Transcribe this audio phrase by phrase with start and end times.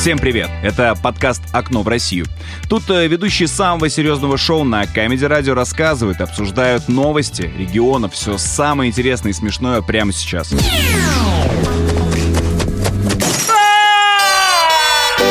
[0.00, 0.48] Всем привет!
[0.62, 2.24] Это подкаст «Окно в Россию».
[2.70, 8.88] Тут э, ведущие самого серьезного шоу на Камеди Радио рассказывают, обсуждают новости регионов, все самое
[8.88, 10.54] интересное и смешное прямо сейчас.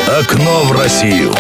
[0.08, 1.34] Окно в Россию.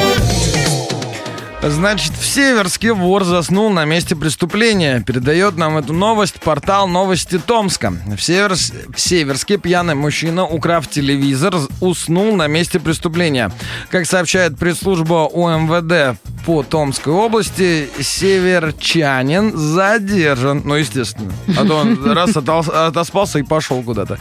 [1.61, 5.03] Значит, в Северске вор заснул на месте преступления.
[5.05, 7.93] Передает нам эту новость портал «Новости Томска».
[8.07, 8.71] В, Северс...
[8.95, 13.51] в Северске пьяный мужчина, украв телевизор, уснул на месте преступления.
[13.89, 20.61] Как сообщает пресс-служба УМВД по Томской области, северчанин задержан.
[20.63, 21.31] Ну, естественно.
[21.57, 24.17] А то он раз отоспался и пошел куда-то.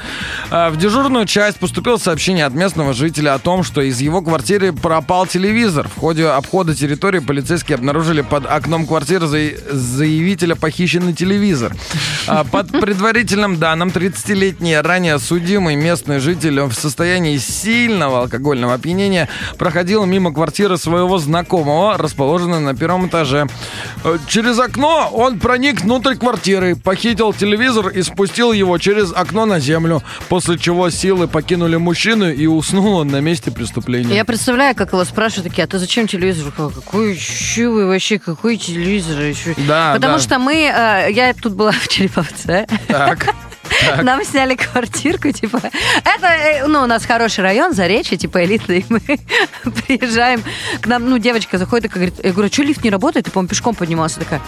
[0.50, 4.72] А в дежурную часть поступило сообщение от местного жителя о том, что из его квартиры
[4.72, 5.88] пропал телевизор.
[5.88, 9.26] В ходе обхода территории полицейские обнаружили под окном квартиры
[9.70, 11.76] заявителя похищенный телевизор.
[12.26, 19.28] А под предварительным данным, 30-летний ранее судимый местный житель в состоянии сильного алкогольного опьянения
[19.58, 23.46] проходил мимо квартиры своего знакомого, расположенной на первом этаже.
[24.04, 29.60] Э, через окно он проник внутрь квартиры, похитил телевизор и спустил его через окно на
[29.60, 34.14] землю, после чего силы покинули мужчину и уснул он на месте преступления.
[34.14, 36.52] Я представляю, как его спрашивают такие, а ты зачем телевизор?
[36.56, 39.54] Какой Че вы вообще, какой телевизор еще?
[39.66, 40.18] Да, Потому да.
[40.20, 42.66] что мы, э, я тут была в Череповце.
[42.86, 43.34] Так.
[43.80, 44.02] Так.
[44.02, 49.00] Нам сняли квартирку, типа, это, э, ну, у нас хороший район, Заречье, типа, элитный, мы
[49.86, 50.42] приезжаем,
[50.80, 53.26] к нам, ну, девочка заходит и говорит, я говорю, что лифт не работает?
[53.26, 54.40] Ты, по-моему, пешком поднимался, такая,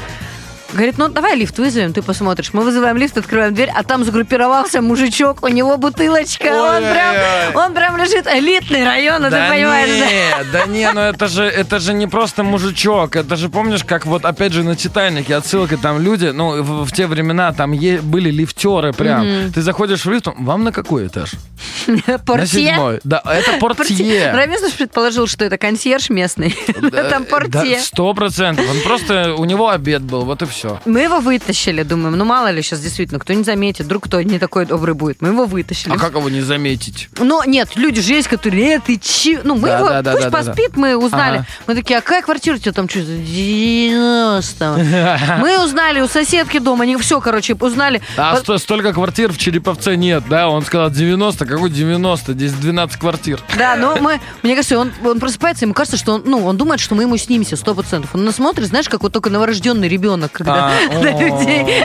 [0.73, 2.51] Говорит, ну давай лифт вызовем, ты посмотришь.
[2.53, 7.15] Мы вызываем лифт, открываем дверь, а там сгруппировался мужичок, у него бутылочка, он прям,
[7.57, 10.67] он прям лежит, элитный район, да ты понимаешь, не, да?
[10.67, 14.53] не, ну это же, это же не просто мужичок, это же помнишь, как вот опять
[14.53, 18.93] же на Титанике отсылка, там люди, ну в, в те времена там е- были лифтеры
[18.93, 19.27] прям.
[19.27, 19.53] Мгм.
[19.53, 21.33] Ты заходишь в лифт, вам на какой этаж?
[22.07, 22.71] На Портье.
[22.71, 23.01] седьмой.
[23.05, 24.33] Да, это портье.
[24.33, 26.57] Рамисов предположил, что это консьерж местный.
[27.11, 27.81] Там портье.
[27.81, 28.67] Сто процентов.
[28.71, 30.60] Он просто, у него обед был, вот и все.
[30.85, 34.39] Мы его вытащили, думаем, ну мало ли сейчас действительно, кто не заметит, вдруг кто не
[34.39, 35.21] такой добрый будет.
[35.21, 35.93] Мы его вытащили.
[35.93, 37.09] А как его не заметить?
[37.19, 39.41] Но нет, люди же есть, которые, э, ты че?
[39.45, 41.39] Ну, мы Да, его, да, да, пусть да, да, поспит, мы узнали.
[41.39, 41.47] Ага.
[41.67, 42.89] Мы такие, а какая квартира у тебя там?
[42.89, 48.01] Что, 90 Мы узнали у соседки дома, они все, короче, узнали.
[48.17, 50.49] А Вот- столько квартир в Череповце нет, да?
[50.49, 52.33] Он сказал 90, какой 90?
[52.33, 53.41] Здесь 12 квартир.
[53.57, 56.81] Да, но мы, мне кажется, он, он просыпается, ему кажется, что он, ну, он думает,
[56.81, 58.11] что мы ему снимемся, сто процентов.
[58.15, 61.21] Он нас смотрит, знаешь, как вот только новорожденный ребенок, когда на о.
[61.21, 61.85] людей.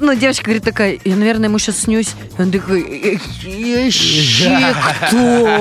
[0.00, 2.14] Ну, девочка говорит такая, я, наверное, ему сейчас снюсь.
[2.38, 3.16] Он такой, «Э,
[3.88, 4.48] ищи
[5.08, 5.60] кто?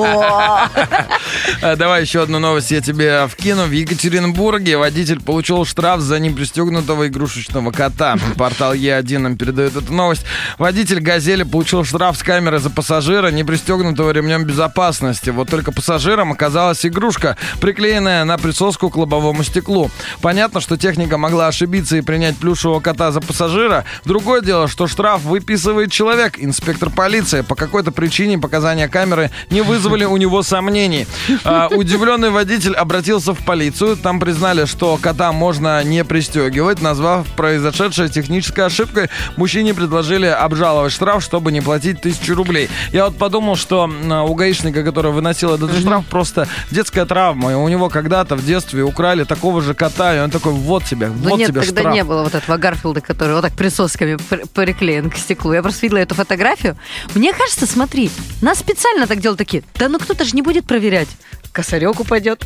[1.61, 3.65] А, Давай еще одну новость я тебе вкину.
[3.65, 8.17] В Екатеринбурге водитель получил штраф за непристегнутого игрушечного кота.
[8.37, 10.25] Портал Е1 нам передает эту новость.
[10.57, 15.29] Водитель «Газели» получил штраф с камеры за пассажира, не пристегнутого ремнем безопасности.
[15.29, 19.91] Вот только пассажиром оказалась игрушка, приклеенная на присоску к лобовому стеклу.
[20.21, 23.85] Понятно, что техника могла ошибиться и принять плюшевого кота за пассажира.
[24.05, 27.41] Другое дело, что штраф выписывает человек, инспектор полиции.
[27.41, 31.07] По какой-то причине показания камеры не вызвали у него сомнений.
[31.43, 33.97] А, удивленный водитель обратился в полицию.
[33.97, 36.81] Там признали, что кота можно не пристегивать.
[36.81, 42.69] Назвав произошедшее технической ошибкой, мужчине предложили обжаловать штраф, чтобы не платить тысячу рублей.
[42.91, 43.89] Я вот подумал, что
[44.27, 47.51] у гаишника, который выносил этот штраф, просто детская травма.
[47.51, 51.07] И у него когда-то в детстве украли такого же кота, и он такой, вот тебе,
[51.07, 51.74] вот нет, тебе тогда штраф.
[51.93, 55.53] Не было вот этого Гарфилда, который вот так присосками при- приклеен к стеклу.
[55.53, 56.77] Я просто видела эту фотографию.
[57.13, 58.09] Мне кажется, смотри,
[58.41, 59.63] нас специально так делают такие.
[59.75, 61.09] Да ну кто-то же не будет проверять.
[61.51, 62.43] Косарек упадет.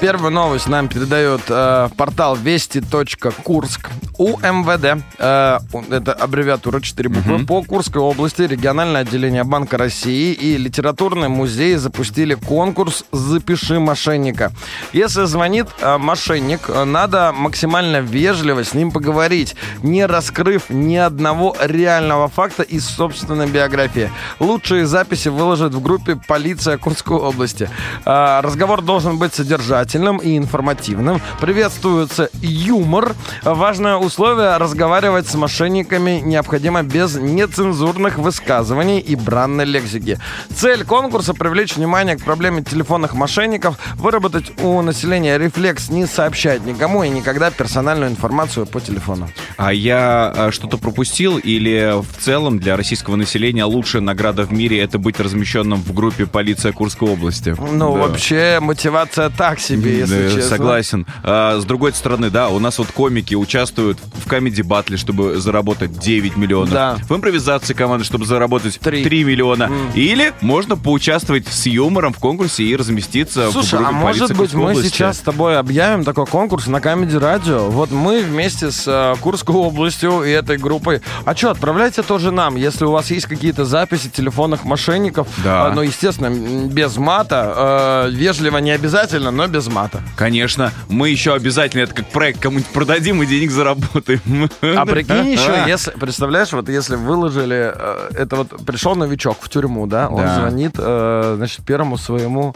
[0.00, 3.90] Первую новость нам передает э, портал вести.курск.
[4.16, 5.58] У МВД, э,
[5.90, 12.32] это аббревиатура 4 буквы, по Курской области региональное отделение Банка России и литературный музей запустили
[12.32, 14.52] конкурс «Запиши мошенника».
[14.94, 21.54] Если звонит э, мошенник, э, надо максимально вежливо с ним поговорить, не раскрыв ни одного
[21.60, 24.10] реального факта из собственной биографии.
[24.38, 27.68] Лучшие записи выложат в группе «Полиция Курской области».
[28.06, 31.20] А, Разговор должен быть содержательным и информативным.
[31.40, 33.14] Приветствуется юмор.
[33.42, 40.18] Важное условие– разговаривать с мошенниками необходимо без нецензурных высказываний и бранной лексики.
[40.54, 47.02] Цель конкурса– привлечь внимание к проблеме телефонных мошенников, выработать у населения рефлекс не сообщать никому
[47.04, 49.28] и никогда персональную информацию по телефону.
[49.56, 54.80] А я э, что-то пропустил или в целом для российского населения лучшая награда в мире
[54.80, 57.54] это быть размещенным в группе полиция Курской области?
[57.58, 58.00] Ну, Да.
[58.00, 59.79] вообще, мотивация так себе.
[59.80, 60.42] Тебе, если Да, честно.
[60.50, 61.06] Согласен.
[61.22, 65.98] А, с другой стороны, да, у нас вот комики участвуют в комедий батле, чтобы заработать
[65.98, 66.70] 9 миллионов.
[66.70, 66.96] Да.
[67.08, 69.02] В импровизации команды, чтобы заработать Три.
[69.04, 69.70] 3, миллиона.
[69.94, 74.36] Или можно поучаствовать с юмором в конкурсе и разместиться в Слушай, группе а может «Полиция
[74.36, 74.88] быть мы области».
[74.88, 77.68] сейчас с тобой объявим такой конкурс на Камеди Радио?
[77.70, 81.00] Вот мы вместе с э, Курской областью и этой группой.
[81.24, 85.28] А что, отправляйте тоже нам, если у вас есть какие-то записи телефонных мошенников.
[85.44, 85.68] Да.
[85.70, 86.30] Э, ну, естественно,
[86.68, 88.06] без мата.
[88.06, 90.02] э, вежливо не обязательно, но без мата.
[90.16, 90.72] Конечно.
[90.88, 94.50] Мы еще обязательно это как проект кому-нибудь продадим и денег заработаем.
[94.62, 99.86] А прикинь еще, если, представляешь, вот если выложили, э, это вот пришел новичок в тюрьму,
[99.86, 100.40] да, он Да.
[100.40, 102.54] звонит, э, значит, первому своему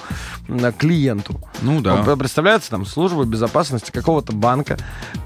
[0.79, 1.41] клиенту.
[1.63, 1.95] Ну да.
[1.95, 4.77] Он представляется там службы безопасности какого-то банка,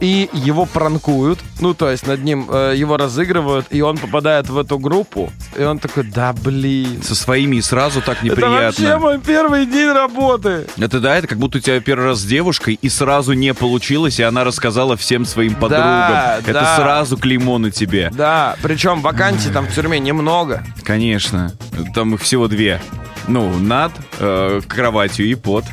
[0.00, 4.58] и его пранкуют, ну, то есть над ним э, его разыгрывают, и он попадает в
[4.58, 7.02] эту группу, и он такой, да, блин.
[7.02, 8.98] Со своими и сразу так Это вообще неприятно.
[8.98, 10.66] мой первый день работы.
[10.78, 14.20] Это да, это как будто у тебя первый раз с девушкой и сразу не получилось,
[14.20, 15.78] и она рассказала всем своим подругам.
[15.78, 16.76] Да, это да.
[16.76, 18.10] сразу клеймо на тебе.
[18.12, 20.64] Да, причем вакансий там в тюрьме немного.
[20.84, 21.52] Конечно.
[21.94, 22.80] Там их всего две.
[23.26, 25.64] Ну, над э, кроватью и под.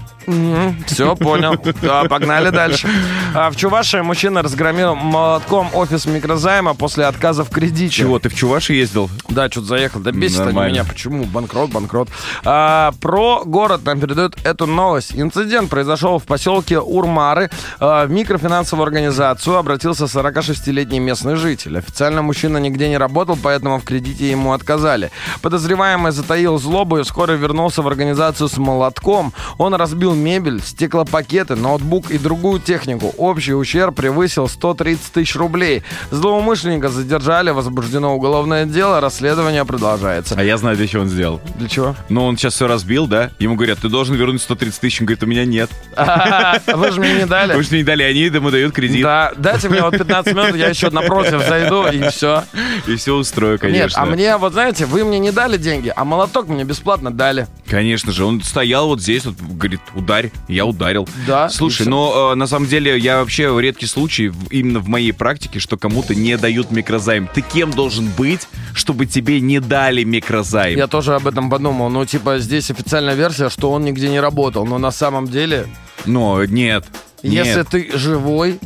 [0.88, 1.56] Все, понял.
[1.81, 2.89] Да, погнали дальше.
[3.33, 7.94] А, в Чувашии мужчина разгромил молотком офис микрозайма после отказа в кредите.
[7.94, 9.10] Чего, ты в Чуваши ездил?
[9.30, 10.00] Да, что-то заехал.
[10.00, 10.83] Да бесит они меня.
[10.83, 11.25] Почему?
[11.25, 12.10] Банкрот, банкрот.
[12.44, 15.13] А, про город нам передают эту новость.
[15.16, 17.50] Инцидент произошел в поселке Урмары.
[17.80, 21.77] А, в микрофинансовую организацию обратился 46-летний местный житель.
[21.77, 25.12] Официально мужчина нигде не работал, поэтому в кредите ему отказали.
[25.42, 29.33] Подозреваемый затаил злобу и вскоре вернулся в организацию с молотком.
[29.57, 33.13] Он разбил мебель, стеклопакеты, ноутбук и другую технику.
[33.17, 35.83] Общий ущерб превысил 130 тысяч рублей.
[36.12, 40.35] Злоумышленника задержали, возбуждено уголовное дело, расследование продолжается.
[40.38, 41.41] А я знаю, для чего он сделал.
[41.57, 41.95] Для чего?
[42.09, 43.31] Но он сейчас все разбил, да?
[43.39, 45.01] Ему говорят, ты должен вернуть 130 тысяч.
[45.01, 45.69] Он говорит, у меня нет.
[46.67, 47.62] Вы же мне не Вы дали.
[47.62, 49.03] же не дали, они ему дают кредит.
[49.03, 52.44] Да, дайте мне вот 15 минут, я еще напротив зайду, и все.
[52.88, 53.83] И все устрою, конечно.
[53.83, 57.47] Нет, а мне, вот знаете, вы мне не дали деньги, а молоток мне бесплатно дали.
[57.67, 61.07] Конечно же, он стоял вот здесь, вот, говорит, ударь, я ударил.
[61.25, 65.11] Да, Слушай, но э, на самом деле я вообще редкий случай в- именно в моей
[65.11, 67.27] практике, что кому-то не дают микрозайм.
[67.33, 70.77] Ты кем должен быть, чтобы тебе не дали микрозайм?
[70.77, 71.89] Я тоже об этом подумал.
[71.89, 74.65] Ну, типа, здесь официальная версия, что он нигде не работал.
[74.65, 75.65] Но на самом деле,
[76.05, 76.85] Но нет.
[77.23, 77.67] если нет.
[77.69, 78.59] ты живой,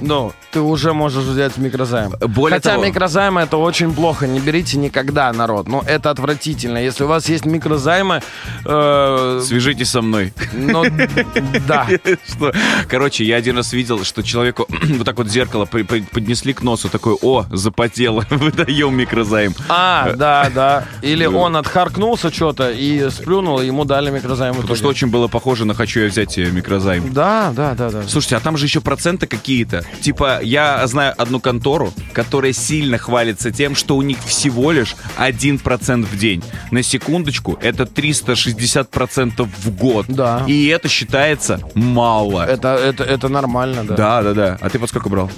[0.00, 2.12] ну, ты уже можешь взять микрозайм.
[2.18, 5.68] Более Хотя того- микрозаймы это очень плохо, не берите никогда, народ.
[5.68, 6.78] Ну, это отвратительно.
[6.78, 8.22] Если у вас есть микрозаймы,
[8.64, 10.32] э, Свяжитесь со мной.
[10.54, 10.82] ну,
[11.68, 11.86] да.
[12.26, 12.52] Что?
[12.88, 14.66] Короче, я один раз видел, что человеку
[14.96, 19.54] вот так вот зеркало поднесли к носу, такой, о, запотело, выдаем микрозайм.
[19.68, 20.84] А, да, да.
[21.02, 21.30] Или Да.
[21.36, 24.54] он отхаркнулся что-то и сплюнул, ему дали микрозайм.
[24.54, 27.12] Потому что очень было похоже на «хочу я взять э, микрозайм».
[27.12, 28.02] Да, да, да, да.
[28.08, 29.84] Слушайте, а там же еще проценты какие-то.
[30.00, 36.04] Типа, я знаю одну контору, которая сильно хвалится тем, что у них всего лишь 1%
[36.04, 36.42] в день.
[36.70, 40.06] На секундочку, это 360% в год.
[40.08, 40.44] Да.
[40.46, 42.46] И это считается мало.
[42.46, 43.96] Это, это, это нормально, да.
[43.96, 44.58] Да, да, да.
[44.60, 45.30] А ты под сколько брал?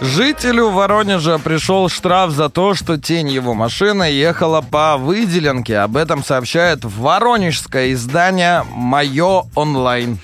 [0.00, 5.78] Жителю Воронежа пришел штраф за то, что тень его машины ехала по выделенке.
[5.78, 10.18] Об этом сообщает воронежское издание «Мое онлайн».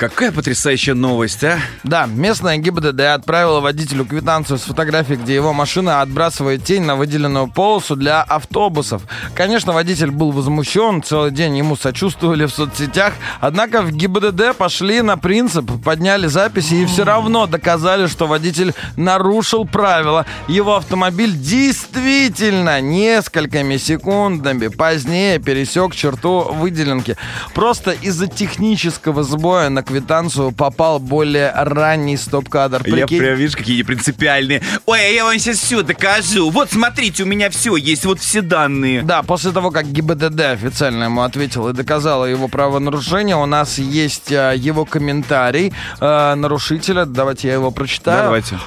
[0.00, 1.58] Какая потрясающая новость, а?
[1.84, 7.48] Да, местная ГИБДД отправила водителю квитанцию с фотографией, где его машина отбрасывает тень на выделенную
[7.48, 9.02] полосу для автобусов.
[9.34, 15.18] Конечно, водитель был возмущен, целый день ему сочувствовали в соцсетях, однако в ГИБДД пошли на
[15.18, 20.24] принцип, подняли записи и все равно доказали, что водитель нарушил правила.
[20.48, 27.18] Его автомобиль действительно несколькими секундами позднее пересек черту выделенки.
[27.52, 32.82] Просто из-за технического сбоя на квитанцию попал более ранний стоп-кадр.
[32.86, 33.18] Я Прикинь?
[33.18, 34.62] прям, видишь, какие непринципиальные.
[34.86, 36.50] Ой, а я вам сейчас все докажу.
[36.50, 39.02] Вот, смотрите, у меня все есть, вот все данные.
[39.02, 44.32] Да, после того, как ГИБДД официально ему ответил и доказала его правонарушение, у нас есть
[44.32, 47.04] а, его комментарий а, нарушителя.
[47.04, 48.18] Давайте я его прочитаю.
[48.18, 48.58] Да, давайте.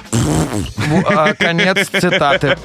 [0.54, 2.56] В- а, конец цитаты.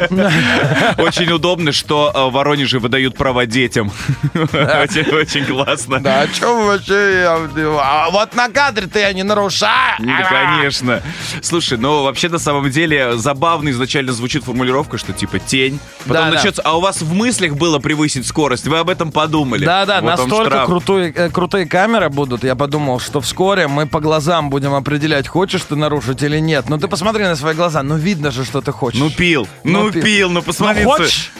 [0.97, 3.91] Очень удобно, что э, в Воронеже выдают права детям.
[4.33, 5.99] Очень классно.
[5.99, 7.21] Да, о чем вообще?
[7.21, 7.39] я-
[7.81, 9.95] А вот на кадре-то я не нарушаю.
[9.99, 11.01] Ну, конечно.
[11.41, 15.79] Слушай, ну вообще на самом деле забавно изначально звучит формулировка, что типа тень.
[16.07, 19.65] Потом начнется, а у вас в мыслях было превысить скорость, вы об этом подумали.
[19.65, 22.43] Да, да, Вот вам настолько крутые, э, крутые камеры будут.
[22.43, 26.65] Я подумал, что вскоре мы по глазам будем определять, хочешь ты нарушить или нет.
[26.69, 27.78] Ну ты посмотри на свои глаза.
[27.79, 28.99] Глаза, ну видно же, что ты хочешь.
[28.99, 30.03] Ну пил, Ну, ну пил.
[30.03, 30.83] пил, ну посмотри.
[30.89, 31.31] Ну, хочешь?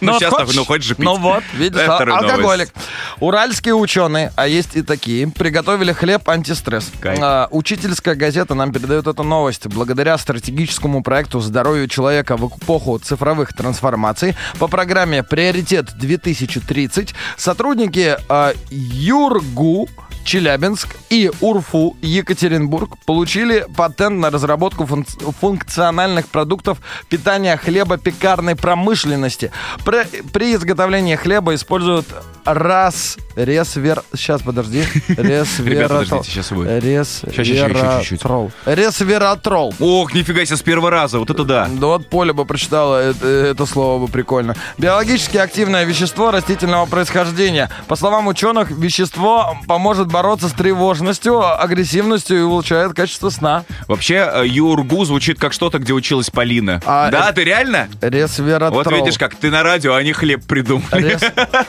[0.00, 1.04] Ну вот сейчас так, ну хочешь же пить.
[1.04, 2.72] Ну вот, видишь, а- алкоголик.
[3.18, 6.90] Уральские ученые, а есть и такие, приготовили хлеб антистресс.
[7.04, 9.66] А, учительская газета нам передает эту новость.
[9.66, 18.52] Благодаря стратегическому проекту «Здоровью человека в эпоху цифровых трансформаций» по программе «Приоритет 2030» сотрудники а,
[18.70, 19.88] ЮРГУ
[20.24, 25.06] Челябинск и УРФУ Екатеринбург получили патент на разработку функ-
[25.40, 29.50] функциональных продуктов питания хлебопекарной промышленности.
[29.84, 32.06] При, при изготовлении хлеба используют
[32.44, 34.02] раз ресвер...
[34.14, 34.84] Сейчас, подожди.
[35.08, 36.24] Ресвератрол.
[36.24, 36.82] щас будет.
[36.82, 38.50] Ресвератрол.
[38.66, 39.74] Ресвератрол.
[39.80, 41.68] Ох, нифига себе, с первого раза, вот это да.
[41.70, 44.54] Да вот Поля бы прочитала это, это слово бы прикольно.
[44.78, 47.70] Биологически активное вещество растительного происхождения.
[47.88, 53.64] По словам ученых, вещество поможет бороться с тревожностью, агрессивностью и улучшает качество сна.
[53.88, 56.80] Вообще, э, Юргу звучит как что-то, где училась Полина.
[56.84, 57.88] А, да, э, ты реально?
[58.00, 58.82] Ресвератрол.
[58.82, 60.86] Вот видишь, как ты на радио, а они хлеб придумали.
[60.92, 61.22] Рес,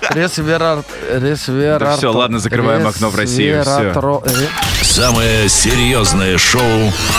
[0.09, 1.89] ресвера, ресвератрол.
[1.91, 3.59] Да всё, ладно, закрываем окно в Россию.
[3.61, 4.23] Ресвератрол.
[4.25, 4.49] Ре-
[4.81, 6.61] Самое серьезное шоу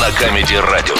[0.01, 0.95] на Камеди Радио.